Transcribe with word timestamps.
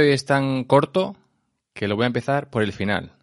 Hoy 0.00 0.10
es 0.10 0.24
tan 0.24 0.62
corto 0.62 1.16
que 1.74 1.88
lo 1.88 1.96
voy 1.96 2.04
a 2.04 2.06
empezar 2.06 2.50
por 2.50 2.62
el 2.62 2.72
final. 2.72 3.16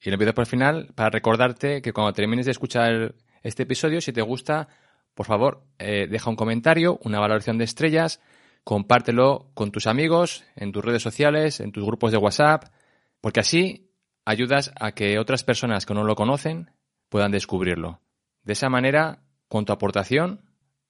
Y 0.00 0.08
lo 0.08 0.14
empiezo 0.14 0.32
por 0.32 0.44
el 0.44 0.50
final 0.50 0.88
para 0.94 1.10
recordarte 1.10 1.82
que 1.82 1.92
cuando 1.92 2.14
termines 2.14 2.46
de 2.46 2.52
escuchar 2.52 3.14
este 3.42 3.64
episodio, 3.64 4.00
si 4.00 4.14
te 4.14 4.22
gusta, 4.22 4.66
por 5.12 5.26
favor, 5.26 5.66
eh, 5.78 6.06
deja 6.10 6.30
un 6.30 6.36
comentario, 6.36 6.98
una 7.04 7.20
valoración 7.20 7.58
de 7.58 7.64
estrellas, 7.64 8.18
compártelo 8.64 9.50
con 9.52 9.72
tus 9.72 9.86
amigos, 9.86 10.42
en 10.56 10.72
tus 10.72 10.82
redes 10.82 11.02
sociales, 11.02 11.60
en 11.60 11.70
tus 11.70 11.84
grupos 11.84 12.12
de 12.12 12.18
WhatsApp, 12.18 12.64
porque 13.20 13.40
así 13.40 13.90
ayudas 14.24 14.72
a 14.80 14.92
que 14.92 15.18
otras 15.18 15.44
personas 15.44 15.84
que 15.84 15.92
no 15.92 16.02
lo 16.02 16.14
conocen 16.14 16.70
puedan 17.10 17.30
descubrirlo. 17.30 18.00
De 18.42 18.54
esa 18.54 18.70
manera, 18.70 19.22
con 19.48 19.66
tu 19.66 19.74
aportación, 19.74 20.40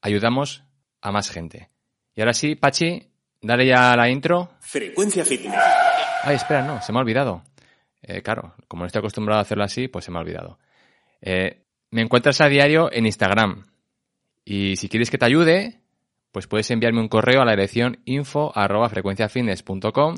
ayudamos 0.03 0.63
a 1.01 1.11
más 1.11 1.31
gente. 1.31 1.71
Y 2.15 2.21
ahora 2.21 2.33
sí, 2.33 2.55
Pachi, 2.55 3.12
dale 3.43 3.67
ya 3.67 3.93
a 3.93 3.97
la 3.97 4.09
intro. 4.09 4.53
Frecuencia 4.61 5.25
Fitness. 5.25 5.61
Ay, 6.23 6.37
espera, 6.37 6.63
no, 6.63 6.81
se 6.81 6.93
me 6.93 6.99
ha 6.99 7.03
olvidado. 7.03 7.43
Eh, 8.03 8.23
claro, 8.23 8.55
como 8.69 8.83
no 8.83 8.87
estoy 8.87 9.01
acostumbrado 9.01 9.39
a 9.41 9.43
hacerlo 9.43 9.65
así, 9.65 9.89
pues 9.89 10.05
se 10.05 10.11
me 10.11 10.19
ha 10.19 10.21
olvidado. 10.21 10.59
Eh, 11.21 11.65
me 11.91 12.03
encuentras 12.03 12.41
a 12.41 12.49
diario 12.49 12.91
en 12.93 13.07
Instagram. 13.07 13.67
Y 14.45 14.77
si 14.77 14.89
quieres 14.89 15.11
que 15.11 15.19
te 15.19 15.27
ayude, 15.27 15.81
pues 16.33 16.47
puedes 16.47 16.71
enviarme 16.71 17.01
un 17.01 17.09
correo 17.09 17.43
a 17.43 17.45
la 17.45 17.53
dirección 17.53 18.01
info 18.05 18.53
arroba 18.55 18.89
frecuenciafitness.com, 18.89 20.17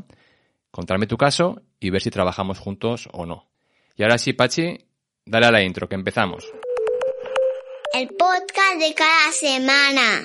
contarme 0.70 1.06
tu 1.06 1.16
caso 1.16 1.60
y 1.80 1.90
ver 1.90 2.00
si 2.00 2.10
trabajamos 2.10 2.58
juntos 2.58 3.08
o 3.12 3.26
no. 3.26 3.48
Y 3.96 4.02
ahora 4.02 4.18
sí, 4.18 4.32
Pachi, 4.32 4.78
dale 5.26 5.46
a 5.46 5.50
la 5.50 5.62
intro, 5.62 5.88
que 5.88 5.94
empezamos. 5.94 6.50
El 7.92 8.08
podcast 8.08 8.78
de 8.78 8.94
cada 8.94 9.30
semana. 9.32 10.24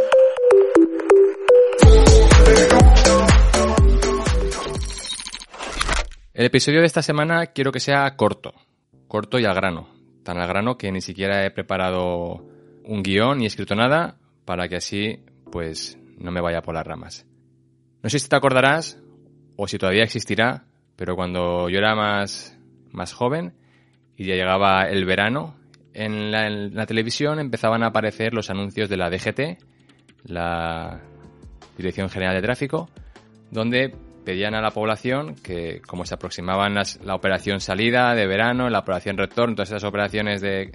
El 6.41 6.47
episodio 6.47 6.79
de 6.79 6.87
esta 6.87 7.03
semana 7.03 7.45
quiero 7.45 7.71
que 7.71 7.79
sea 7.79 8.15
corto, 8.15 8.55
corto 9.07 9.37
y 9.37 9.45
al 9.45 9.53
grano. 9.53 9.87
Tan 10.23 10.39
al 10.39 10.47
grano 10.47 10.75
que 10.75 10.91
ni 10.91 10.99
siquiera 10.99 11.45
he 11.45 11.51
preparado 11.51 12.43
un 12.83 13.03
guion 13.03 13.37
ni 13.37 13.45
escrito 13.45 13.75
nada 13.75 14.17
para 14.43 14.67
que 14.67 14.77
así 14.77 15.23
pues 15.51 15.99
no 16.17 16.31
me 16.31 16.41
vaya 16.41 16.63
por 16.63 16.73
las 16.73 16.87
ramas. 16.87 17.27
No 18.01 18.09
sé 18.09 18.17
si 18.17 18.27
te 18.27 18.35
acordarás 18.35 18.99
o 19.55 19.67
si 19.67 19.77
todavía 19.77 20.01
existirá, 20.01 20.65
pero 20.95 21.15
cuando 21.15 21.69
yo 21.69 21.77
era 21.77 21.93
más, 21.93 22.57
más 22.89 23.13
joven 23.13 23.53
y 24.17 24.25
ya 24.25 24.33
llegaba 24.33 24.85
el 24.85 25.05
verano, 25.05 25.59
en 25.93 26.31
la, 26.31 26.47
en 26.47 26.73
la 26.73 26.87
televisión 26.87 27.37
empezaban 27.37 27.83
a 27.83 27.89
aparecer 27.89 28.33
los 28.33 28.49
anuncios 28.49 28.89
de 28.89 28.97
la 28.97 29.11
DGT, 29.11 29.63
la 30.23 31.01
Dirección 31.77 32.09
General 32.09 32.33
de 32.33 32.41
Tráfico, 32.41 32.89
donde 33.51 33.93
pedían 34.25 34.53
a 34.55 34.61
la 34.61 34.71
población 34.71 35.35
que, 35.35 35.81
como 35.85 36.05
se 36.05 36.13
aproximaban 36.15 36.73
las- 36.75 36.99
la 37.03 37.15
operación 37.15 37.59
salida 37.59 38.13
de 38.13 38.27
verano, 38.27 38.69
la 38.69 38.79
operación 38.79 39.17
retorno, 39.17 39.55
todas 39.55 39.69
esas 39.69 39.83
operaciones 39.83 40.41
de 40.41 40.71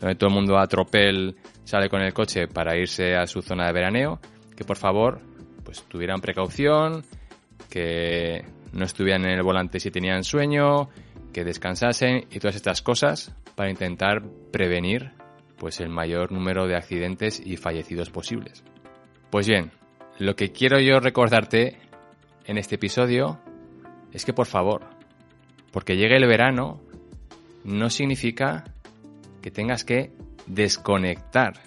donde 0.00 0.14
todo 0.14 0.28
el 0.28 0.34
mundo 0.34 0.58
a 0.58 0.66
tropel 0.66 1.36
sale 1.64 1.88
con 1.88 2.00
el 2.02 2.12
coche 2.12 2.46
para 2.48 2.76
irse 2.76 3.16
a 3.16 3.26
su 3.26 3.42
zona 3.42 3.66
de 3.66 3.72
veraneo, 3.72 4.20
que 4.56 4.64
por 4.64 4.76
favor 4.76 5.20
pues 5.64 5.82
tuvieran 5.84 6.20
precaución, 6.20 7.02
que 7.70 8.44
no 8.72 8.84
estuvieran 8.84 9.24
en 9.24 9.32
el 9.32 9.42
volante 9.42 9.80
si 9.80 9.90
tenían 9.90 10.24
sueño, 10.24 10.88
que 11.32 11.44
descansasen 11.44 12.26
y 12.30 12.38
todas 12.38 12.56
estas 12.56 12.80
cosas 12.82 13.34
para 13.54 13.70
intentar 13.70 14.22
prevenir 14.52 15.10
pues 15.58 15.80
el 15.80 15.88
mayor 15.88 16.30
número 16.32 16.66
de 16.68 16.76
accidentes 16.76 17.44
y 17.44 17.56
fallecidos 17.56 18.10
posibles. 18.10 18.62
Pues 19.30 19.48
bien, 19.48 19.72
lo 20.18 20.36
que 20.36 20.52
quiero 20.52 20.78
yo 20.80 21.00
recordarte 21.00 21.78
en 22.48 22.56
este 22.56 22.74
episodio 22.74 23.38
es 24.12 24.24
que 24.24 24.32
por 24.32 24.46
favor, 24.46 24.82
porque 25.70 25.96
llegue 25.96 26.16
el 26.16 26.26
verano, 26.26 26.80
no 27.62 27.90
significa 27.90 28.64
que 29.42 29.50
tengas 29.50 29.84
que 29.84 30.10
desconectar 30.46 31.60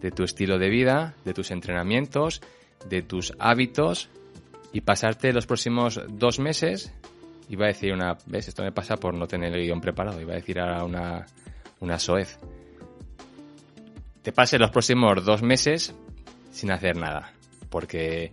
de 0.00 0.12
tu 0.12 0.22
estilo 0.22 0.58
de 0.58 0.70
vida, 0.70 1.14
de 1.24 1.34
tus 1.34 1.50
entrenamientos, 1.50 2.40
de 2.88 3.02
tus 3.02 3.34
hábitos 3.38 4.08
y 4.72 4.82
pasarte 4.82 5.32
los 5.32 5.46
próximos 5.46 6.00
dos 6.08 6.38
meses, 6.38 6.94
iba 7.48 7.64
a 7.64 7.68
decir 7.68 7.92
una, 7.92 8.16
ves, 8.26 8.46
esto 8.46 8.62
me 8.62 8.70
pasa 8.70 8.96
por 8.96 9.12
no 9.12 9.26
tener 9.26 9.52
el 9.52 9.64
guion 9.64 9.80
preparado, 9.80 10.20
iba 10.20 10.32
a 10.32 10.36
decir 10.36 10.60
ahora 10.60 10.84
una, 10.84 11.26
una 11.80 11.98
soez. 11.98 12.38
Te 14.22 14.30
pases 14.30 14.60
los 14.60 14.70
próximos 14.70 15.24
dos 15.24 15.42
meses 15.42 15.92
sin 16.52 16.70
hacer 16.70 16.96
nada, 16.96 17.32
porque 17.70 18.32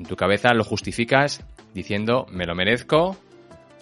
en 0.00 0.06
tu 0.06 0.16
cabeza 0.16 0.54
lo 0.54 0.64
justificas 0.64 1.44
diciendo 1.74 2.26
me 2.30 2.46
lo 2.46 2.54
merezco, 2.54 3.18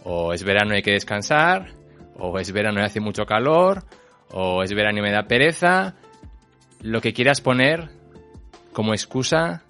o 0.02 0.32
es 0.32 0.42
verano 0.42 0.72
y 0.72 0.78
hay 0.78 0.82
que 0.82 0.90
descansar, 0.90 1.70
o 2.18 2.40
es 2.40 2.50
verano 2.50 2.80
y 2.80 2.82
hace 2.82 2.98
mucho 2.98 3.24
calor, 3.24 3.84
o 4.32 4.64
es 4.64 4.74
verano 4.74 4.98
y 4.98 5.02
me 5.02 5.12
da 5.12 5.28
pereza, 5.28 5.94
lo 6.82 7.00
que 7.00 7.12
quieras 7.12 7.40
poner 7.40 7.90
como 8.72 8.94
excusa 8.94 9.62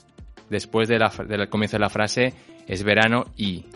después 0.48 0.88
del 0.88 1.48
comienzo 1.50 1.76
de 1.76 1.82
la 1.82 1.90
frase 1.90 2.32
es 2.66 2.82
verano 2.82 3.26
y. 3.36 3.66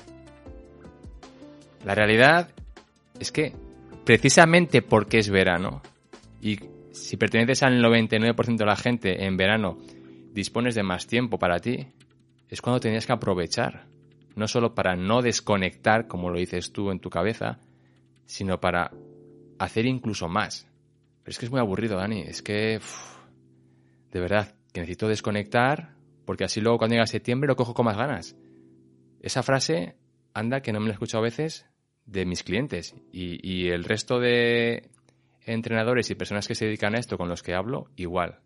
La 1.84 1.94
realidad 1.94 2.48
es 3.20 3.32
que 3.32 3.52
precisamente 4.06 4.80
porque 4.80 5.18
es 5.18 5.28
verano 5.28 5.82
y 6.40 6.58
si 6.92 7.18
perteneces 7.18 7.62
al 7.64 7.82
99% 7.82 8.56
de 8.56 8.64
la 8.64 8.76
gente 8.76 9.26
en 9.26 9.36
verano 9.36 9.76
dispones 10.32 10.74
de 10.74 10.82
más 10.82 11.06
tiempo 11.06 11.38
para 11.38 11.58
ti, 11.58 11.86
es 12.52 12.60
cuando 12.60 12.80
tenías 12.80 13.06
que 13.06 13.14
aprovechar. 13.14 13.86
No 14.36 14.46
solo 14.46 14.74
para 14.74 14.94
no 14.94 15.22
desconectar, 15.22 16.06
como 16.06 16.28
lo 16.28 16.38
dices 16.38 16.70
tú 16.70 16.90
en 16.90 17.00
tu 17.00 17.08
cabeza, 17.08 17.60
sino 18.26 18.60
para 18.60 18.90
hacer 19.58 19.86
incluso 19.86 20.28
más. 20.28 20.68
Pero 21.22 21.30
es 21.30 21.38
que 21.38 21.46
es 21.46 21.50
muy 21.50 21.60
aburrido, 21.60 21.96
Dani. 21.96 22.20
Es 22.20 22.42
que, 22.42 22.78
de 24.10 24.20
verdad, 24.20 24.54
que 24.70 24.80
necesito 24.80 25.08
desconectar 25.08 25.94
porque 26.26 26.44
así 26.44 26.60
luego 26.60 26.76
cuando 26.76 26.92
llega 26.94 27.06
septiembre 27.06 27.48
lo 27.48 27.56
cojo 27.56 27.72
con 27.72 27.86
más 27.86 27.96
ganas. 27.96 28.36
Esa 29.22 29.42
frase, 29.42 29.96
anda, 30.34 30.60
que 30.60 30.74
no 30.74 30.80
me 30.80 30.88
la 30.88 30.92
he 30.92 30.94
escuchado 30.96 31.22
a 31.22 31.24
veces 31.24 31.64
de 32.04 32.26
mis 32.26 32.42
clientes 32.42 32.94
y, 33.10 33.40
y 33.48 33.70
el 33.70 33.84
resto 33.84 34.20
de 34.20 34.90
entrenadores 35.46 36.10
y 36.10 36.16
personas 36.16 36.46
que 36.46 36.54
se 36.54 36.66
dedican 36.66 36.94
a 36.96 36.98
esto 36.98 37.16
con 37.16 37.30
los 37.30 37.42
que 37.42 37.54
hablo, 37.54 37.88
igual. 37.96 38.40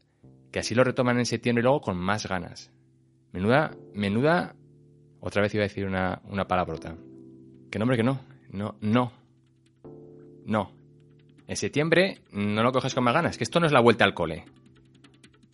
Que 0.52 0.60
así 0.60 0.76
lo 0.76 0.84
retoman 0.84 1.18
en 1.18 1.26
septiembre 1.26 1.62
y 1.62 1.64
luego 1.64 1.80
con 1.80 1.96
más 1.96 2.28
ganas. 2.28 2.70
Menuda, 3.32 3.76
menuda, 3.94 4.54
otra 5.20 5.42
vez 5.42 5.54
iba 5.54 5.64
a 5.64 5.68
decir 5.68 5.86
una, 5.86 6.20
una 6.24 6.46
palabrota. 6.46 6.96
Que 7.70 7.78
no, 7.78 7.84
hombre, 7.84 7.96
que 7.96 8.02
no. 8.02 8.20
No, 8.50 8.76
no. 8.80 9.12
No. 10.44 10.72
En 11.46 11.56
septiembre 11.56 12.22
no 12.32 12.62
lo 12.62 12.72
coges 12.72 12.94
con 12.94 13.04
más 13.04 13.14
ganas, 13.14 13.36
que 13.36 13.44
esto 13.44 13.60
no 13.60 13.66
es 13.66 13.72
la 13.72 13.80
vuelta 13.80 14.04
al 14.04 14.14
cole. 14.14 14.44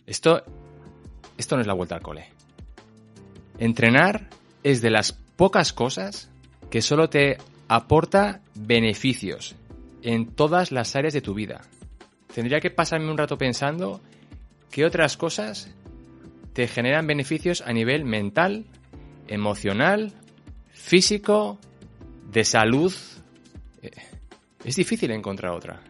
Esto, 0.05 0.43
esto 1.37 1.55
no 1.55 1.61
es 1.61 1.67
la 1.67 1.73
vuelta 1.73 1.95
al 1.95 2.01
cole. 2.01 2.29
Entrenar 3.59 4.29
es 4.63 4.81
de 4.81 4.89
las 4.89 5.13
pocas 5.13 5.73
cosas 5.73 6.29
que 6.69 6.81
solo 6.81 7.09
te 7.09 7.37
aporta 7.67 8.41
beneficios 8.55 9.55
en 10.01 10.27
todas 10.27 10.71
las 10.71 10.95
áreas 10.95 11.13
de 11.13 11.21
tu 11.21 11.33
vida. 11.33 11.61
Tendría 12.33 12.59
que 12.59 12.71
pasarme 12.71 13.11
un 13.11 13.17
rato 13.17 13.37
pensando 13.37 14.01
qué 14.71 14.85
otras 14.85 15.17
cosas 15.17 15.73
te 16.53 16.67
generan 16.67 17.07
beneficios 17.07 17.61
a 17.61 17.73
nivel 17.73 18.05
mental, 18.05 18.65
emocional, 19.27 20.13
físico, 20.71 21.59
de 22.31 22.43
salud. 22.43 22.93
Eh, 23.81 23.91
Es 24.63 24.75
difícil 24.75 25.11
encontrar 25.11 25.51
otra. 25.51 25.81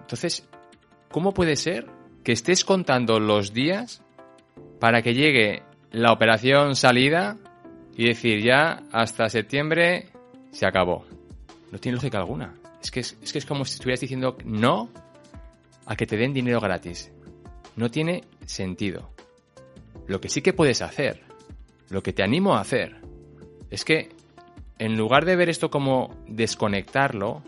Entonces, 0.00 0.46
¿cómo 1.10 1.32
puede 1.32 1.56
ser 1.56 1.86
que 2.22 2.32
estés 2.32 2.64
contando 2.64 3.18
los 3.20 3.52
días 3.52 4.02
para 4.80 5.02
que 5.02 5.14
llegue 5.14 5.62
la 5.92 6.12
operación 6.12 6.76
salida 6.76 7.36
y 7.96 8.06
decir 8.06 8.42
ya 8.42 8.82
hasta 8.92 9.28
septiembre 9.28 10.08
se 10.50 10.66
acabó? 10.66 11.06
No 11.72 11.78
tiene 11.78 11.96
lógica 11.96 12.18
alguna. 12.18 12.54
Es 12.82 12.90
que 12.90 13.00
es, 13.00 13.14
que 13.14 13.38
es 13.38 13.46
como 13.46 13.64
si 13.64 13.74
estuvieras 13.74 14.00
diciendo 14.00 14.36
no 14.44 14.90
a 15.86 15.96
que 15.96 16.06
te 16.06 16.16
den 16.16 16.32
dinero 16.34 16.60
gratis. 16.60 17.10
No 17.76 17.90
tiene 17.90 18.24
sentido. 18.44 19.10
Lo 20.06 20.20
que 20.20 20.28
sí 20.28 20.42
que 20.42 20.52
puedes 20.52 20.82
hacer, 20.82 21.22
lo 21.90 22.02
que 22.02 22.12
te 22.12 22.22
animo 22.22 22.54
a 22.54 22.60
hacer, 22.60 22.96
es 23.70 23.84
que 23.84 24.10
en 24.78 24.96
lugar 24.96 25.24
de 25.24 25.36
ver 25.36 25.48
esto 25.48 25.70
como 25.70 26.14
desconectarlo, 26.28 27.42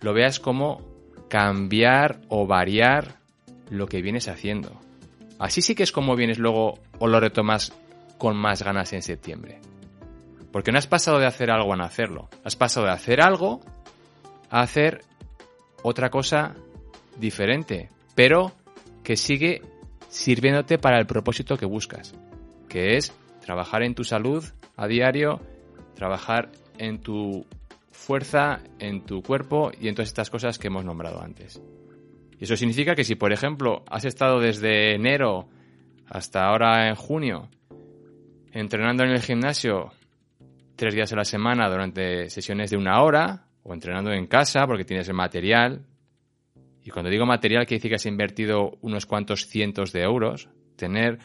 lo 0.00 0.12
veas 0.12 0.38
como 0.38 0.82
cambiar 1.28 2.20
o 2.28 2.46
variar 2.46 3.16
lo 3.70 3.86
que 3.86 4.02
vienes 4.02 4.28
haciendo. 4.28 4.80
Así 5.38 5.62
sí 5.62 5.74
que 5.74 5.82
es 5.82 5.92
como 5.92 6.16
vienes 6.16 6.38
luego 6.38 6.78
o 6.98 7.08
lo 7.08 7.20
retomas 7.20 7.72
con 8.18 8.36
más 8.36 8.62
ganas 8.62 8.92
en 8.92 9.02
septiembre. 9.02 9.60
Porque 10.52 10.72
no 10.72 10.78
has 10.78 10.86
pasado 10.86 11.18
de 11.18 11.26
hacer 11.26 11.50
algo 11.50 11.72
a 11.72 11.76
no 11.76 11.84
hacerlo. 11.84 12.28
Has 12.44 12.56
pasado 12.56 12.86
de 12.86 12.92
hacer 12.92 13.20
algo 13.20 13.60
a 14.50 14.60
hacer 14.60 15.02
otra 15.82 16.10
cosa 16.10 16.54
diferente, 17.18 17.90
pero 18.14 18.52
que 19.02 19.16
sigue 19.16 19.62
sirviéndote 20.08 20.78
para 20.78 20.98
el 20.98 21.06
propósito 21.06 21.56
que 21.56 21.66
buscas, 21.66 22.14
que 22.68 22.96
es 22.96 23.12
trabajar 23.40 23.82
en 23.82 23.94
tu 23.94 24.04
salud 24.04 24.44
a 24.76 24.86
diario, 24.86 25.40
trabajar 25.94 26.50
en 26.78 27.00
tu 27.00 27.46
fuerza, 27.90 28.60
en 28.78 29.04
tu 29.04 29.22
cuerpo 29.22 29.70
y 29.80 29.88
en 29.88 29.94
todas 29.94 30.08
estas 30.08 30.30
cosas 30.30 30.58
que 30.58 30.68
hemos 30.68 30.84
nombrado 30.84 31.20
antes. 31.20 31.60
Y 32.38 32.44
eso 32.44 32.56
significa 32.56 32.94
que 32.94 33.04
si, 33.04 33.14
por 33.14 33.32
ejemplo, 33.32 33.82
has 33.88 34.04
estado 34.04 34.40
desde 34.40 34.94
enero 34.94 35.48
hasta 36.08 36.44
ahora 36.44 36.88
en 36.88 36.94
junio 36.94 37.48
entrenando 38.52 39.04
en 39.04 39.10
el 39.10 39.20
gimnasio 39.20 39.92
tres 40.76 40.94
días 40.94 41.12
a 41.12 41.16
la 41.16 41.24
semana 41.24 41.68
durante 41.68 42.30
sesiones 42.30 42.70
de 42.70 42.76
una 42.76 43.02
hora, 43.02 43.46
o 43.62 43.74
entrenando 43.74 44.12
en 44.12 44.26
casa 44.26 44.66
porque 44.66 44.84
tienes 44.84 45.08
el 45.08 45.14
material, 45.14 45.84
y 46.86 46.90
cuando 46.90 47.10
digo 47.10 47.26
material 47.26 47.66
quiere 47.66 47.78
decir 47.78 47.90
que 47.90 47.96
has 47.96 48.06
invertido 48.06 48.78
unos 48.80 49.06
cuantos 49.06 49.48
cientos 49.48 49.92
de 49.92 50.02
euros, 50.02 50.48
tener 50.76 51.18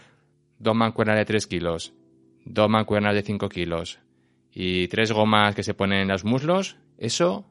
dos 0.58 0.76
mancuernas 0.76 1.18
de 1.18 1.26
3 1.26 1.46
kilos, 1.46 1.94
dos 2.44 2.68
mancuernas 2.68 3.14
de 3.14 3.22
5 3.22 3.48
kilos 3.48 4.00
y 4.52 4.88
tres 4.88 5.12
gomas 5.12 5.54
que 5.54 5.62
se 5.62 5.76
ponen 5.76 6.00
en 6.00 6.08
los 6.08 6.26
muslos, 6.26 6.78
eso 6.98 7.46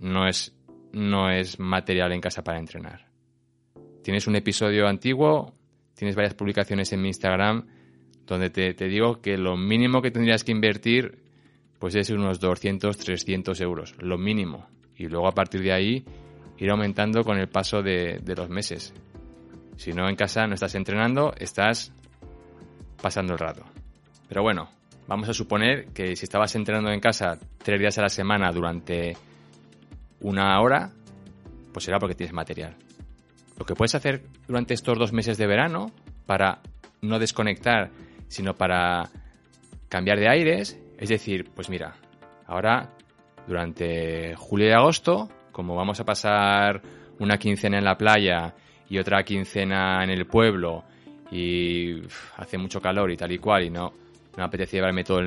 no 0.00 0.26
es, 0.26 0.56
no 0.92 1.30
es 1.30 1.60
material 1.60 2.10
en 2.10 2.20
casa 2.20 2.42
para 2.42 2.58
entrenar. 2.58 3.06
Tienes 4.02 4.26
un 4.26 4.34
episodio 4.34 4.88
antiguo, 4.88 5.54
tienes 5.94 6.16
varias 6.16 6.34
publicaciones 6.34 6.92
en 6.92 7.00
mi 7.00 7.08
Instagram 7.08 7.68
donde 8.26 8.50
te, 8.50 8.74
te 8.74 8.88
digo 8.88 9.20
que 9.20 9.38
lo 9.38 9.56
mínimo 9.56 10.02
que 10.02 10.10
tendrías 10.10 10.42
que 10.42 10.50
invertir 10.50 11.22
pues 11.78 11.94
es 11.94 12.10
unos 12.10 12.40
200, 12.40 12.96
300 12.96 13.60
euros, 13.60 13.94
lo 14.00 14.18
mínimo. 14.18 14.66
Y 14.96 15.06
luego 15.06 15.28
a 15.28 15.32
partir 15.32 15.62
de 15.62 15.72
ahí 15.72 16.04
ir 16.58 16.70
aumentando 16.70 17.24
con 17.24 17.38
el 17.38 17.48
paso 17.48 17.82
de, 17.82 18.20
de 18.22 18.34
los 18.34 18.48
meses. 18.48 18.92
Si 19.76 19.92
no 19.92 20.08
en 20.08 20.16
casa 20.16 20.46
no 20.46 20.54
estás 20.54 20.74
entrenando, 20.74 21.34
estás 21.38 21.92
pasando 23.00 23.32
el 23.32 23.38
rato. 23.38 23.64
Pero 24.28 24.42
bueno, 24.42 24.68
vamos 25.06 25.28
a 25.28 25.34
suponer 25.34 25.86
que 25.88 26.16
si 26.16 26.24
estabas 26.24 26.54
entrenando 26.54 26.90
en 26.90 27.00
casa 27.00 27.38
tres 27.58 27.78
días 27.78 27.98
a 27.98 28.02
la 28.02 28.08
semana 28.08 28.50
durante 28.52 29.16
una 30.20 30.60
hora, 30.60 30.90
pues 31.72 31.84
será 31.84 31.98
porque 31.98 32.14
tienes 32.14 32.32
material. 32.32 32.76
Lo 33.58 33.64
que 33.64 33.74
puedes 33.74 33.94
hacer 33.94 34.22
durante 34.48 34.74
estos 34.74 34.98
dos 34.98 35.12
meses 35.12 35.38
de 35.38 35.46
verano 35.46 35.92
para 36.26 36.60
no 37.02 37.18
desconectar, 37.18 37.90
sino 38.28 38.54
para 38.54 39.10
cambiar 39.88 40.18
de 40.18 40.28
aires, 40.28 40.78
es 40.98 41.08
decir, 41.08 41.50
pues 41.54 41.68
mira, 41.68 41.96
ahora 42.46 42.90
durante 43.46 44.34
julio 44.36 44.68
y 44.68 44.72
agosto, 44.72 45.28
como 45.54 45.76
vamos 45.76 46.00
a 46.00 46.04
pasar 46.04 46.82
una 47.20 47.38
quincena 47.38 47.78
en 47.78 47.84
la 47.84 47.96
playa 47.96 48.52
y 48.90 48.98
otra 48.98 49.22
quincena 49.22 50.02
en 50.02 50.10
el 50.10 50.26
pueblo 50.26 50.82
y 51.30 52.02
hace 52.36 52.58
mucho 52.58 52.80
calor 52.80 53.12
y 53.12 53.16
tal 53.16 53.30
y 53.30 53.38
cual 53.38 53.62
y 53.62 53.70
no, 53.70 53.92
me 54.36 54.42
apetece 54.42 54.76
llevarme 54.76 55.04
todo 55.04 55.20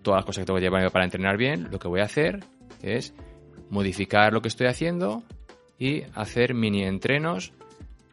todas 0.00 0.18
las 0.18 0.24
cosas 0.24 0.42
que 0.42 0.46
tengo 0.46 0.58
que 0.58 0.64
llevarme 0.64 0.90
para 0.90 1.04
entrenar 1.04 1.36
bien, 1.36 1.68
lo 1.70 1.78
que 1.80 1.88
voy 1.88 2.00
a 2.00 2.04
hacer 2.04 2.38
es 2.82 3.12
modificar 3.68 4.32
lo 4.32 4.40
que 4.40 4.48
estoy 4.48 4.68
haciendo 4.68 5.24
y 5.76 6.02
hacer 6.14 6.54
mini 6.54 6.84
entrenos 6.84 7.52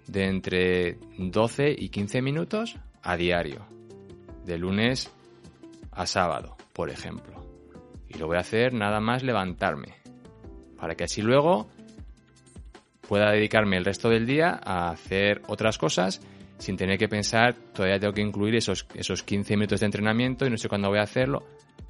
de 0.07 0.25
entre 0.25 0.97
12 1.17 1.75
y 1.77 1.89
15 1.89 2.23
minutos 2.23 2.75
a 3.03 3.15
diario, 3.15 3.65
de 4.45 4.57
lunes 4.57 5.11
a 5.91 6.07
sábado, 6.07 6.57
por 6.73 6.89
ejemplo. 6.89 7.45
Y 8.09 8.17
lo 8.17 8.27
voy 8.27 8.37
a 8.37 8.41
hacer 8.41 8.73
nada 8.73 8.99
más 8.99 9.23
levantarme, 9.23 9.93
para 10.79 10.95
que 10.95 11.05
así 11.05 11.21
luego 11.21 11.67
pueda 13.07 13.31
dedicarme 13.31 13.77
el 13.77 13.85
resto 13.85 14.09
del 14.09 14.25
día 14.25 14.59
a 14.63 14.89
hacer 14.89 15.41
otras 15.47 15.77
cosas 15.77 16.21
sin 16.57 16.77
tener 16.77 16.97
que 16.97 17.09
pensar, 17.09 17.53
todavía 17.73 17.99
tengo 17.99 18.13
que 18.13 18.21
incluir 18.21 18.55
esos, 18.55 18.87
esos 18.95 19.23
15 19.23 19.57
minutos 19.57 19.81
de 19.81 19.87
entrenamiento 19.87 20.45
y 20.45 20.49
no 20.49 20.57
sé 20.57 20.69
cuándo 20.69 20.89
voy 20.89 20.99
a 20.99 21.03
hacerlo. 21.03 21.45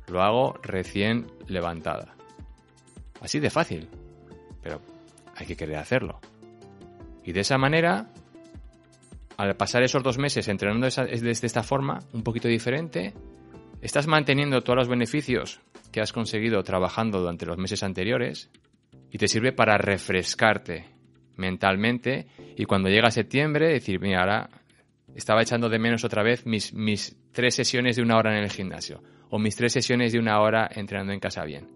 Lo 0.07 0.21
hago 0.21 0.59
recién 0.63 1.27
levantada. 1.47 2.15
Así 3.21 3.39
de 3.39 3.49
fácil, 3.49 3.87
pero 4.61 4.81
hay 5.35 5.45
que 5.45 5.55
querer 5.55 5.77
hacerlo. 5.77 6.19
Y 7.23 7.31
de 7.31 7.41
esa 7.41 7.57
manera, 7.57 8.11
al 9.37 9.55
pasar 9.55 9.83
esos 9.83 10.03
dos 10.03 10.17
meses 10.17 10.47
entrenando 10.47 10.87
de 10.87 11.31
esta 11.31 11.63
forma, 11.63 11.99
un 12.13 12.23
poquito 12.23 12.47
diferente, 12.47 13.13
estás 13.81 14.07
manteniendo 14.07 14.61
todos 14.61 14.77
los 14.77 14.87
beneficios 14.87 15.59
que 15.91 16.01
has 16.01 16.11
conseguido 16.11 16.63
trabajando 16.63 17.19
durante 17.19 17.45
los 17.45 17.57
meses 17.57 17.83
anteriores 17.83 18.49
y 19.11 19.17
te 19.17 19.27
sirve 19.27 19.53
para 19.53 19.77
refrescarte 19.77 20.95
mentalmente 21.37 22.27
y 22.55 22.65
cuando 22.65 22.89
llega 22.89 23.11
septiembre 23.11 23.69
decir, 23.69 23.99
mira, 23.99 24.21
ahora 24.21 24.49
estaba 25.15 25.41
echando 25.41 25.69
de 25.69 25.79
menos 25.79 26.03
otra 26.03 26.23
vez 26.23 26.45
mis, 26.45 26.73
mis 26.73 27.17
tres 27.31 27.55
sesiones 27.55 27.95
de 27.95 28.01
una 28.01 28.17
hora 28.17 28.37
en 28.37 28.43
el 28.43 28.51
gimnasio 28.51 29.01
o 29.29 29.39
mis 29.39 29.55
tres 29.55 29.73
sesiones 29.73 30.13
de 30.13 30.19
una 30.19 30.39
hora 30.41 30.69
entrenando 30.73 31.13
en 31.13 31.19
casa 31.19 31.43
bien. 31.43 31.69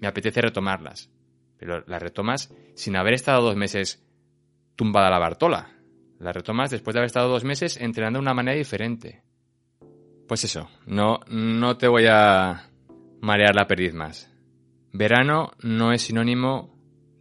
Me 0.00 0.08
apetece 0.08 0.40
retomarlas, 0.40 1.10
pero 1.58 1.82
las 1.86 2.02
retomas 2.02 2.52
sin 2.74 2.96
haber 2.96 3.14
estado 3.14 3.42
dos 3.42 3.56
meses 3.56 4.04
tumbada 4.76 5.10
la 5.10 5.18
Bartola. 5.18 5.72
Las 6.18 6.34
retomas 6.34 6.70
después 6.70 6.94
de 6.94 7.00
haber 7.00 7.06
estado 7.06 7.28
dos 7.28 7.44
meses 7.44 7.76
entrenando 7.78 8.18
de 8.18 8.22
una 8.22 8.34
manera 8.34 8.56
diferente. 8.56 9.22
Pues 10.26 10.44
eso, 10.44 10.68
no, 10.86 11.20
no 11.28 11.76
te 11.76 11.88
voy 11.88 12.06
a 12.08 12.70
marear 13.20 13.54
la 13.54 13.66
perdiz 13.66 13.94
más. 13.94 14.30
Verano 14.92 15.52
no 15.62 15.92
es 15.92 16.02
sinónimo 16.02 16.75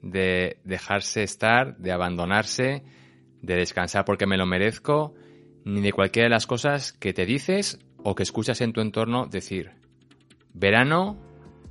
de 0.06 0.60
dejarse 0.64 1.24
estar, 1.24 1.78
de 1.78 1.92
abandonarse, 1.92 2.84
de 3.42 3.56
descansar 3.56 4.06
porque 4.06 4.28
me 4.28 4.38
lo 4.38 4.46
merezco, 4.46 5.16
ni 5.66 5.82
de 5.82 5.92
cualquiera 5.92 6.28
de 6.28 6.36
las 6.36 6.46
cosas 6.46 6.94
que 6.94 7.12
te 7.12 7.26
dices 7.26 7.80
o 7.98 8.14
que 8.14 8.22
escuchas 8.22 8.62
en 8.62 8.72
tu 8.72 8.82
entorno 8.82 9.26
decir. 9.26 9.72
Verano, 10.54 11.18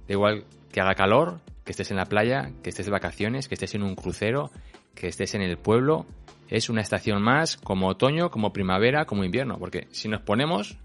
da 0.08 0.14
igual 0.14 0.44
que 0.72 0.80
haga 0.80 0.96
calor, 0.96 1.42
que 1.64 1.70
estés 1.70 1.92
en 1.92 1.96
la 1.96 2.06
playa, 2.06 2.50
que 2.64 2.70
estés 2.70 2.86
de 2.86 2.92
vacaciones, 2.92 3.46
que 3.46 3.54
estés 3.54 3.76
en 3.76 3.84
un 3.84 3.94
crucero, 3.94 4.50
que 4.96 5.06
estés 5.06 5.36
en 5.36 5.42
el 5.42 5.56
pueblo, 5.56 6.04
es 6.48 6.68
una 6.68 6.80
estación 6.80 7.22
más 7.22 7.56
como 7.56 7.86
otoño, 7.86 8.32
como 8.32 8.52
primavera, 8.52 9.04
como 9.04 9.22
invierno, 9.22 9.58
porque 9.60 9.86
si 9.92 10.08
nos 10.08 10.22
ponemos, 10.22 10.76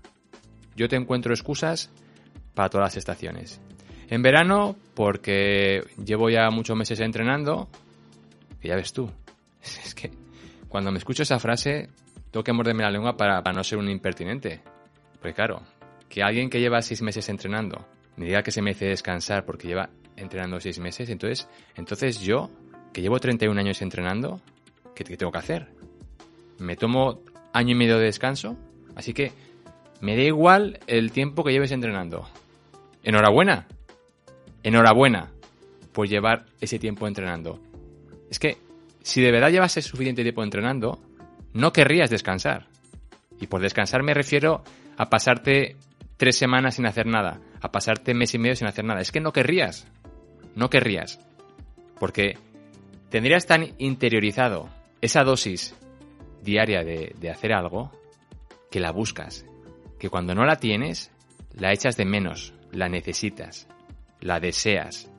yo 0.75 0.87
te 0.87 0.97
encuentro 0.97 1.33
excusas 1.33 1.89
para 2.53 2.69
todas 2.69 2.89
las 2.89 2.97
estaciones. 2.97 3.59
En 4.09 4.23
verano, 4.23 4.75
porque 4.95 5.83
llevo 6.03 6.29
ya 6.29 6.49
muchos 6.49 6.75
meses 6.75 6.99
entrenando, 6.99 7.69
y 8.61 8.69
ya 8.69 8.75
ves 8.75 8.91
tú, 8.91 9.09
es 9.61 9.93
que 9.93 10.11
cuando 10.67 10.91
me 10.91 10.97
escucho 10.97 11.23
esa 11.23 11.39
frase, 11.39 11.89
tengo 12.31 12.43
que 12.43 12.53
morderme 12.53 12.83
la 12.83 12.91
lengua 12.91 13.17
para, 13.17 13.41
no 13.53 13.63
ser 13.63 13.77
un 13.77 13.89
impertinente. 13.89 14.61
Porque 15.19 15.33
claro, 15.33 15.61
que 16.07 16.23
alguien 16.23 16.49
que 16.49 16.59
lleva 16.59 16.81
seis 16.81 17.01
meses 17.01 17.27
entrenando 17.29 17.85
me 18.17 18.25
diga 18.25 18.43
que 18.43 18.51
se 18.51 18.61
merece 18.61 18.85
descansar 18.85 19.45
porque 19.45 19.67
lleva 19.67 19.89
entrenando 20.15 20.59
seis 20.59 20.79
meses, 20.79 21.09
entonces, 21.09 21.47
entonces 21.75 22.19
yo, 22.19 22.49
que 22.91 23.01
llevo 23.01 23.19
31 23.19 23.59
años 23.59 23.81
entrenando, 23.81 24.41
¿qué, 24.95 25.03
¿qué, 25.03 25.17
tengo 25.17 25.31
que 25.31 25.37
hacer? 25.37 25.67
¿Me 26.57 26.75
tomo 26.75 27.21
año 27.53 27.71
y 27.71 27.75
medio 27.75 27.97
de 27.97 28.05
descanso? 28.05 28.57
Así 28.95 29.13
que 29.13 29.31
me 30.01 30.17
da 30.17 30.23
igual 30.23 30.79
el 30.87 31.11
tiempo 31.11 31.43
que 31.43 31.51
lleves 31.51 31.71
entrenando. 31.71 32.27
Enhorabuena, 33.03 33.67
enhorabuena 34.63 35.31
por 35.93 36.07
llevar 36.07 36.45
ese 36.61 36.79
tiempo 36.79 37.07
entrenando. 37.07 37.59
Es 38.29 38.39
que 38.39 38.57
si 39.01 39.21
de 39.21 39.31
verdad 39.31 39.49
llevas 39.49 39.73
suficiente 39.73 40.23
tiempo 40.23 40.43
entrenando, 40.43 40.99
no 41.53 41.73
querrías 41.73 42.09
descansar. 42.09 42.67
Y 43.39 43.47
por 43.47 43.61
descansar 43.61 44.03
me 44.03 44.13
refiero 44.13 44.63
a 44.97 45.09
pasarte 45.09 45.77
tres 46.17 46.37
semanas 46.37 46.75
sin 46.75 46.85
hacer 46.85 47.05
nada, 47.05 47.39
a 47.61 47.71
pasarte 47.71 48.13
mes 48.13 48.33
y 48.33 48.39
medio 48.39 48.55
sin 48.55 48.67
hacer 48.67 48.85
nada. 48.85 49.01
Es 49.01 49.11
que 49.11 49.21
no 49.21 49.31
querrías. 49.31 49.87
No 50.55 50.69
querrías. 50.69 51.19
Porque 51.99 52.37
tendrías 53.09 53.45
tan 53.45 53.73
interiorizado 53.77 54.69
esa 55.01 55.23
dosis 55.23 55.75
diaria 56.43 56.83
de, 56.83 57.15
de 57.19 57.29
hacer 57.29 57.53
algo 57.53 57.91
que 58.69 58.79
la 58.79 58.91
buscas. 58.91 59.45
Que 59.97 60.09
cuando 60.09 60.35
no 60.35 60.45
la 60.45 60.57
tienes, 60.57 61.11
la 61.53 61.73
echas 61.73 61.97
de 61.97 62.05
menos, 62.05 62.53
la 62.71 62.89
necesitas, 62.89 63.67
la 64.21 64.39
deseas 64.39 65.11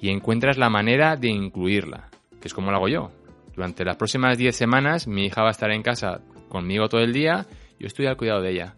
y 0.00 0.10
encuentras 0.10 0.58
la 0.58 0.70
manera 0.70 1.16
de 1.16 1.28
incluirla, 1.28 2.10
que 2.40 2.48
es 2.48 2.54
como 2.54 2.70
lo 2.70 2.76
hago 2.76 2.88
yo. 2.88 3.10
Durante 3.54 3.84
las 3.84 3.96
próximas 3.96 4.38
10 4.38 4.54
semanas 4.54 5.06
mi 5.08 5.26
hija 5.26 5.42
va 5.42 5.48
a 5.48 5.52
estar 5.52 5.70
en 5.70 5.82
casa 5.82 6.20
conmigo 6.48 6.88
todo 6.88 7.00
el 7.00 7.12
día, 7.12 7.46
yo 7.78 7.86
estoy 7.86 8.06
al 8.06 8.16
cuidado 8.16 8.42
de 8.42 8.52
ella. 8.52 8.76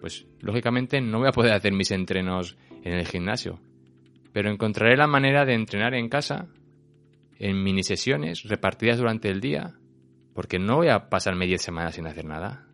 Pues 0.00 0.26
lógicamente 0.40 1.00
no 1.00 1.18
voy 1.18 1.28
a 1.28 1.32
poder 1.32 1.52
hacer 1.52 1.72
mis 1.72 1.90
entrenos 1.90 2.56
en 2.82 2.94
el 2.94 3.06
gimnasio, 3.06 3.60
pero 4.32 4.50
encontraré 4.50 4.96
la 4.96 5.06
manera 5.06 5.44
de 5.44 5.54
entrenar 5.54 5.94
en 5.94 6.08
casa, 6.08 6.48
en 7.38 7.62
mini 7.62 7.82
sesiones 7.82 8.44
repartidas 8.44 8.98
durante 8.98 9.30
el 9.30 9.40
día, 9.40 9.74
porque 10.34 10.58
no 10.58 10.76
voy 10.76 10.88
a 10.88 11.08
pasarme 11.08 11.46
10 11.46 11.62
semanas 11.62 11.94
sin 11.94 12.06
hacer 12.06 12.24
nada. 12.24 12.66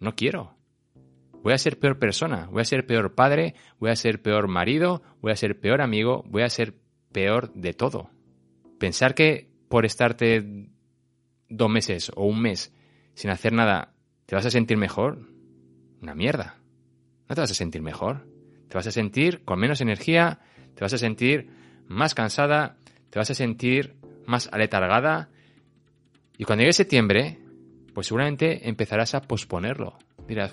No 0.00 0.14
quiero. 0.14 0.57
Voy 1.48 1.54
a 1.54 1.58
ser 1.58 1.78
peor 1.78 1.98
persona, 1.98 2.46
voy 2.52 2.60
a 2.60 2.66
ser 2.66 2.86
peor 2.86 3.14
padre, 3.14 3.54
voy 3.78 3.88
a 3.90 3.96
ser 3.96 4.20
peor 4.20 4.48
marido, 4.48 5.02
voy 5.22 5.32
a 5.32 5.36
ser 5.36 5.58
peor 5.58 5.80
amigo, 5.80 6.22
voy 6.26 6.42
a 6.42 6.50
ser 6.50 6.74
peor 7.10 7.54
de 7.54 7.72
todo. 7.72 8.10
Pensar 8.78 9.14
que 9.14 9.48
por 9.70 9.86
estarte 9.86 10.68
dos 11.48 11.70
meses 11.70 12.12
o 12.14 12.26
un 12.26 12.42
mes 12.42 12.74
sin 13.14 13.30
hacer 13.30 13.54
nada 13.54 13.94
te 14.26 14.34
vas 14.34 14.44
a 14.44 14.50
sentir 14.50 14.76
mejor, 14.76 15.20
una 16.02 16.14
mierda. 16.14 16.58
No 17.30 17.34
te 17.34 17.40
vas 17.40 17.50
a 17.50 17.54
sentir 17.54 17.80
mejor. 17.80 18.28
Te 18.68 18.76
vas 18.76 18.86
a 18.86 18.92
sentir 18.92 19.42
con 19.46 19.58
menos 19.58 19.80
energía, 19.80 20.40
te 20.74 20.82
vas 20.82 20.92
a 20.92 20.98
sentir 20.98 21.48
más 21.86 22.14
cansada, 22.14 22.76
te 23.08 23.18
vas 23.18 23.30
a 23.30 23.34
sentir 23.34 23.96
más 24.26 24.50
aletargada. 24.52 25.30
Y 26.36 26.44
cuando 26.44 26.64
llegue 26.64 26.74
septiembre, 26.74 27.38
pues 27.94 28.08
seguramente 28.08 28.68
empezarás 28.68 29.14
a 29.14 29.22
posponerlo. 29.22 29.96
Dirás, 30.26 30.52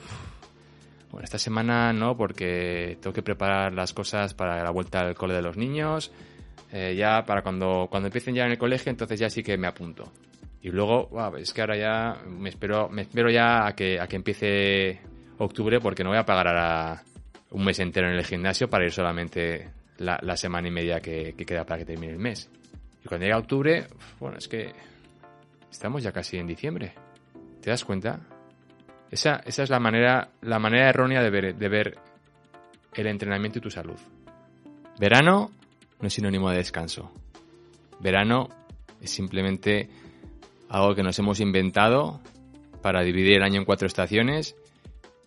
bueno, 1.15 1.23
esta 1.23 1.37
semana 1.37 1.93
no, 1.93 2.17
porque 2.17 2.97
tengo 2.99 3.13
que 3.13 3.21
preparar 3.21 3.71
las 3.71 3.93
cosas 3.93 4.33
para 4.33 4.61
la 4.61 4.69
vuelta 4.69 4.99
al 4.99 5.15
cole 5.15 5.33
de 5.33 5.41
los 5.41 5.55
niños. 5.55 6.11
Eh, 6.73 6.93
ya 6.97 7.23
para 7.23 7.41
cuando, 7.41 7.87
cuando 7.89 8.07
empiecen 8.07 8.35
ya 8.35 8.43
en 8.43 8.51
el 8.51 8.57
colegio, 8.57 8.89
entonces 8.89 9.17
ya 9.17 9.29
sí 9.29 9.41
que 9.41 9.57
me 9.57 9.65
apunto. 9.65 10.11
Y 10.61 10.71
luego, 10.71 11.09
es 11.37 11.53
que 11.53 11.61
ahora 11.61 11.77
ya 11.77 12.21
me 12.27 12.49
espero, 12.49 12.89
me 12.89 13.03
espero 13.03 13.29
ya 13.29 13.65
a 13.65 13.73
que, 13.73 13.97
a 13.97 14.07
que 14.07 14.17
empiece 14.17 14.99
octubre 15.37 15.79
porque 15.79 16.03
no 16.03 16.09
voy 16.09 16.19
a 16.19 16.25
pagar 16.25 16.49
ahora 16.49 17.01
un 17.51 17.63
mes 17.63 17.79
entero 17.79 18.09
en 18.09 18.15
el 18.15 18.25
gimnasio 18.25 18.69
para 18.69 18.83
ir 18.83 18.91
solamente 18.91 19.69
la, 19.99 20.35
semana 20.35 20.67
y 20.67 20.71
media 20.71 20.99
que, 20.99 21.33
que, 21.37 21.45
queda 21.45 21.63
para 21.63 21.77
que 21.79 21.85
termine 21.85 22.11
el 22.11 22.19
mes. 22.19 22.49
Y 23.05 23.07
cuando 23.07 23.25
llegue 23.25 23.37
octubre, 23.37 23.87
bueno, 24.19 24.37
es 24.37 24.49
que 24.49 24.73
estamos 25.71 26.03
ya 26.03 26.11
casi 26.11 26.35
en 26.35 26.47
diciembre. 26.47 26.93
¿Te 27.61 27.69
das 27.69 27.85
cuenta? 27.85 28.19
Esa, 29.15 29.41
esa 29.45 29.63
es 29.63 29.69
la 29.69 29.79
manera, 29.79 30.27
la 30.41 30.59
manera 30.59 30.89
errónea 30.89 31.23
de 31.23 31.29
ver, 31.29 31.55
de 31.55 31.69
ver 31.69 31.97
el 32.93 33.07
entrenamiento 33.07 33.59
y 33.59 33.61
tu 33.61 33.69
salud. 33.69 33.95
Verano 34.99 35.51
no 36.01 36.07
es 36.09 36.13
sinónimo 36.13 36.49
de 36.49 36.57
descanso. 36.57 37.13
Verano 38.01 38.49
es 38.99 39.11
simplemente 39.11 39.87
algo 40.67 40.95
que 40.95 41.01
nos 41.01 41.17
hemos 41.17 41.39
inventado 41.39 42.19
para 42.81 43.03
dividir 43.03 43.37
el 43.37 43.43
año 43.43 43.61
en 43.61 43.65
cuatro 43.65 43.87
estaciones 43.87 44.57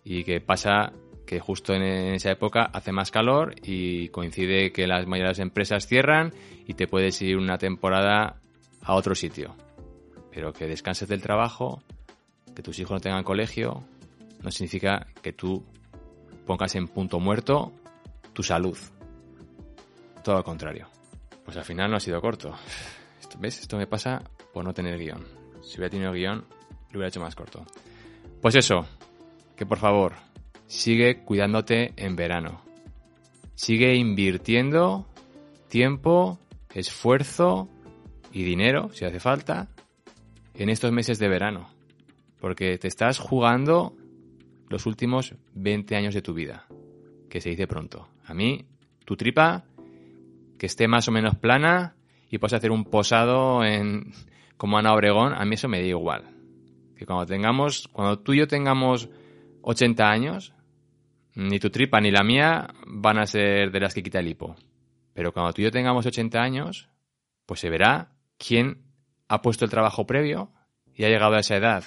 y 0.03 0.23
que 0.23 0.39
pasa 0.39 0.93
que 1.25 1.39
justo 1.39 1.73
en 1.73 1.81
esa 2.13 2.29
época 2.29 2.69
hace 2.71 2.91
más 2.91 3.09
calor 3.09 3.55
y 3.63 4.09
coincide 4.09 4.71
que 4.71 4.85
las 4.85 5.07
mayores 5.07 5.39
empresas 5.39 5.87
cierran 5.87 6.31
y 6.67 6.75
te 6.75 6.85
puedes 6.85 7.19
ir 7.23 7.37
una 7.37 7.57
temporada 7.57 8.35
a 8.83 8.93
otro 8.93 9.15
sitio. 9.15 9.55
Pero 10.31 10.53
que 10.53 10.67
descanses 10.67 11.09
del 11.09 11.23
trabajo, 11.23 11.81
que 12.59 12.63
tus 12.63 12.77
hijos 12.79 12.91
no 12.91 12.99
tengan 12.99 13.23
colegio, 13.23 13.85
no 14.43 14.51
significa 14.51 15.07
que 15.21 15.31
tú 15.31 15.63
pongas 16.45 16.75
en 16.75 16.89
punto 16.89 17.17
muerto 17.17 17.71
tu 18.33 18.43
salud. 18.43 18.77
Todo 20.25 20.35
lo 20.35 20.43
contrario. 20.43 20.89
Pues 21.45 21.55
al 21.55 21.63
final 21.63 21.89
no 21.89 21.95
ha 21.95 22.01
sido 22.01 22.19
corto. 22.19 22.53
¿Ves? 23.39 23.61
Esto 23.61 23.77
me 23.77 23.87
pasa 23.87 24.21
por 24.53 24.65
no 24.65 24.73
tener 24.73 24.99
guion. 24.99 25.23
Si 25.61 25.77
hubiera 25.77 25.89
tenido 25.89 26.11
guion, 26.11 26.43
lo 26.91 26.99
hubiera 26.99 27.07
hecho 27.07 27.21
más 27.21 27.33
corto. 27.33 27.65
Pues 28.41 28.55
eso, 28.55 28.85
que 29.55 29.65
por 29.65 29.77
favor, 29.77 30.15
sigue 30.67 31.23
cuidándote 31.23 31.93
en 31.95 32.17
verano. 32.17 32.59
Sigue 33.55 33.95
invirtiendo 33.95 35.07
tiempo, 35.69 36.39
esfuerzo 36.73 37.69
y 38.33 38.43
dinero, 38.43 38.89
si 38.91 39.05
hace 39.05 39.21
falta, 39.21 39.69
en 40.55 40.67
estos 40.67 40.91
meses 40.91 41.19
de 41.19 41.29
verano. 41.29 41.78
Porque 42.39 42.77
te 42.77 42.87
estás 42.87 43.19
jugando 43.19 43.95
los 44.69 44.85
últimos 44.85 45.35
20 45.55 45.95
años 45.95 46.13
de 46.13 46.21
tu 46.21 46.33
vida, 46.33 46.67
que 47.29 47.41
se 47.41 47.49
dice 47.49 47.67
pronto. 47.67 48.07
A 48.25 48.33
mí, 48.33 48.65
tu 49.05 49.17
tripa, 49.17 49.65
que 50.57 50.67
esté 50.67 50.87
más 50.87 51.07
o 51.07 51.11
menos 51.11 51.35
plana 51.35 51.95
y 52.29 52.37
puedas 52.37 52.53
hacer 52.53 52.71
un 52.71 52.85
posado 52.85 53.63
en 53.65 54.13
como 54.57 54.77
Ana 54.77 54.93
Obregón, 54.93 55.33
a 55.33 55.45
mí 55.45 55.55
eso 55.55 55.67
me 55.67 55.79
da 55.79 55.87
igual. 55.87 56.23
Que 56.95 57.05
cuando 57.05 57.25
tengamos, 57.25 57.87
cuando 57.87 58.19
tú 58.19 58.33
y 58.33 58.39
yo 58.39 58.47
tengamos 58.47 59.09
80 59.61 60.09
años, 60.09 60.53
ni 61.33 61.59
tu 61.59 61.69
tripa 61.69 62.01
ni 62.01 62.11
la 62.11 62.23
mía 62.23 62.67
van 62.85 63.17
a 63.17 63.25
ser 63.25 63.71
de 63.71 63.79
las 63.79 63.93
que 63.93 64.03
quita 64.03 64.19
el 64.19 64.27
hipo. 64.27 64.55
Pero 65.13 65.31
cuando 65.31 65.53
tú 65.53 65.61
y 65.61 65.65
yo 65.65 65.71
tengamos 65.71 66.05
80 66.05 66.39
años, 66.39 66.89
pues 67.45 67.61
se 67.61 67.69
verá 67.69 68.11
quién 68.37 68.83
ha 69.27 69.41
puesto 69.41 69.65
el 69.65 69.71
trabajo 69.71 70.05
previo 70.05 70.51
y 70.93 71.05
ha 71.05 71.09
llegado 71.09 71.35
a 71.35 71.39
esa 71.39 71.55
edad 71.55 71.83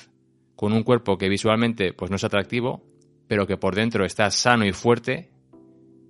con 0.56 0.72
un 0.72 0.82
cuerpo 0.82 1.18
que 1.18 1.28
visualmente 1.28 1.92
pues 1.92 2.10
no 2.10 2.16
es 2.16 2.24
atractivo, 2.24 2.84
pero 3.28 3.46
que 3.46 3.56
por 3.56 3.74
dentro 3.74 4.04
está 4.04 4.30
sano 4.30 4.64
y 4.66 4.72
fuerte 4.72 5.30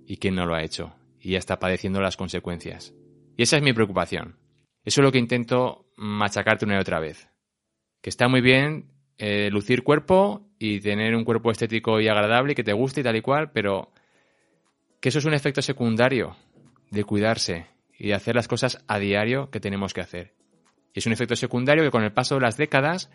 y 0.05 0.17
quién 0.17 0.35
no 0.35 0.45
lo 0.45 0.55
ha 0.55 0.63
hecho 0.63 0.95
y 1.19 1.31
ya 1.31 1.37
está 1.37 1.59
padeciendo 1.59 2.01
las 2.01 2.17
consecuencias. 2.17 2.93
Y 3.37 3.43
esa 3.43 3.57
es 3.57 3.63
mi 3.63 3.73
preocupación. 3.73 4.37
Eso 4.83 5.01
es 5.01 5.05
lo 5.05 5.11
que 5.11 5.19
intento 5.19 5.87
machacarte 5.95 6.65
una 6.65 6.75
y 6.75 6.79
otra 6.79 6.99
vez. 6.99 7.29
Que 8.01 8.09
está 8.09 8.27
muy 8.27 8.41
bien 8.41 8.91
eh, 9.17 9.49
lucir 9.49 9.83
cuerpo 9.83 10.49
y 10.59 10.81
tener 10.81 11.15
un 11.15 11.23
cuerpo 11.23 11.51
estético 11.51 12.01
y 12.01 12.07
agradable 12.07 12.51
y 12.51 12.55
que 12.55 12.63
te 12.63 12.73
guste 12.73 13.01
y 13.01 13.03
tal 13.03 13.15
y 13.15 13.21
cual, 13.21 13.51
pero 13.51 13.93
que 14.99 15.09
eso 15.09 15.19
es 15.19 15.25
un 15.25 15.33
efecto 15.33 15.61
secundario 15.61 16.35
de 16.91 17.03
cuidarse 17.05 17.67
y 17.97 18.07
de 18.07 18.13
hacer 18.15 18.35
las 18.35 18.47
cosas 18.47 18.83
a 18.87 18.99
diario 18.99 19.49
que 19.49 19.59
tenemos 19.59 19.93
que 19.93 20.01
hacer. 20.01 20.33
Y 20.93 20.99
es 20.99 21.05
un 21.05 21.13
efecto 21.13 21.35
secundario 21.35 21.83
que 21.83 21.91
con 21.91 22.03
el 22.03 22.11
paso 22.11 22.35
de 22.35 22.41
las 22.41 22.57
décadas 22.57 23.09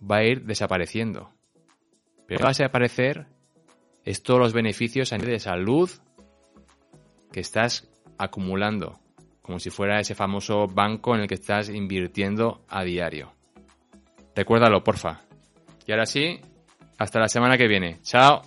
va 0.00 0.18
a 0.18 0.24
ir 0.24 0.44
desapareciendo. 0.44 1.30
Pero 2.26 2.42
va 2.42 2.48
a 2.48 2.50
desaparecer 2.50 3.26
es 4.04 4.22
todos 4.22 4.38
los 4.38 4.52
beneficios 4.52 5.12
a 5.12 5.18
nivel 5.18 5.32
de 5.32 5.40
salud 5.40 5.90
que 7.32 7.40
estás 7.40 7.88
acumulando 8.18 9.00
como 9.46 9.60
si 9.60 9.70
fuera 9.70 10.00
ese 10.00 10.16
famoso 10.16 10.66
banco 10.66 11.14
en 11.14 11.20
el 11.20 11.28
que 11.28 11.34
estás 11.34 11.68
invirtiendo 11.68 12.64
a 12.68 12.82
diario. 12.82 13.32
Recuérdalo, 14.34 14.82
porfa. 14.82 15.20
Y 15.86 15.92
ahora 15.92 16.04
sí, 16.04 16.40
hasta 16.98 17.20
la 17.20 17.28
semana 17.28 17.56
que 17.56 17.68
viene. 17.68 18.00
Chao. 18.02 18.42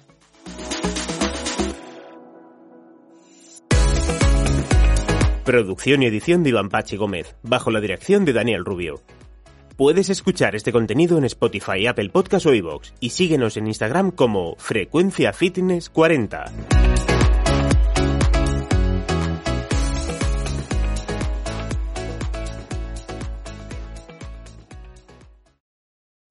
Producción 5.46 6.04
y 6.04 6.08
edición 6.08 6.44
de 6.44 6.50
Iván 6.50 6.68
Pachi 6.68 6.98
Gómez, 6.98 7.38
bajo 7.44 7.72
la 7.72 7.80
dirección 7.80 8.26
de 8.26 8.34
Daniel 8.34 8.66
Rubio. 8.66 9.02
Puedes 9.80 10.10
escuchar 10.10 10.58
este 10.58 10.74
contenido 10.74 11.18
en 11.18 11.24
Spotify, 11.24 11.88
Apple 11.88 12.10
Podcast 12.10 12.46
o 12.48 12.54
iVoox 12.54 12.92
y 13.00 13.12
síguenos 13.12 13.56
en 13.56 13.68
Instagram 13.68 14.12
como 14.12 14.58
Frecuencia 14.58 15.32
Fitness 15.32 15.90
40. 15.90 16.99